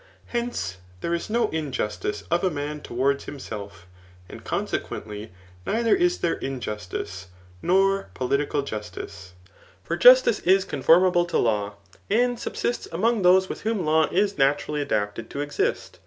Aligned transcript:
Hence, 0.29 0.77
there 1.01 1.13
is 1.13 1.29
no 1.29 1.47
injustice 1.49 2.23
of 2.31 2.43
a 2.43 2.49
man 2.49 2.79
towards 2.81 3.25
himself; 3.25 3.85
and 4.27 4.43
consequently 4.43 5.31
neither 5.63 5.95
is 5.95 6.17
there 6.17 6.37
injustice, 6.37 7.27
nor 7.61 8.09
political 8.15 8.63
jusdce. 8.63 9.33
For 9.83 9.95
justice 9.95 10.39
is 10.39 10.65
conformable 10.65 11.25
to 11.25 11.37
law, 11.37 11.75
and 12.09 12.39
subsists 12.39 12.87
among 12.91 13.21
those 13.21 13.47
with 13.47 13.61
whom 13.61 13.85
law 13.85 14.07
is 14.11 14.39
naturally 14.39 14.81
adapted 14.81 15.29
to 15.29 15.41
exist. 15.41 15.99